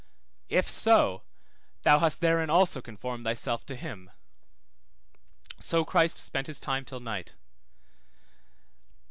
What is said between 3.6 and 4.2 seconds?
to him;